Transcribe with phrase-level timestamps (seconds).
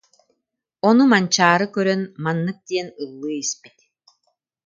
[0.87, 3.77] Ону Манчаары көрөн, маннык диэн ыллыы испит